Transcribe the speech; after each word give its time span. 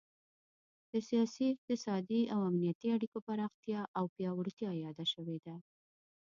د 0.91 0.93
سیاسي، 1.09 1.45
اقتصادي 1.55 2.21
او 2.33 2.39
امنیتي 2.49 2.87
اړیکو 2.97 3.17
پراختیا 3.27 3.81
او 3.97 4.05
پیاوړتیا 4.15 4.71
یاده 4.85 5.05
شوې 5.13 5.37
ده 5.45 5.55